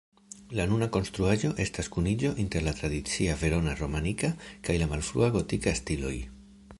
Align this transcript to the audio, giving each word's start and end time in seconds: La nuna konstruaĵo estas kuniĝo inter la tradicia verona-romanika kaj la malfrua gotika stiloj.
La 0.59 0.63
nuna 0.69 0.85
konstruaĵo 0.93 1.51
estas 1.65 1.89
kuniĝo 1.97 2.31
inter 2.45 2.65
la 2.69 2.73
tradicia 2.81 3.35
verona-romanika 3.41 4.31
kaj 4.69 4.79
la 4.85 4.89
malfrua 4.95 5.29
gotika 5.37 5.75
stiloj. 5.81 6.15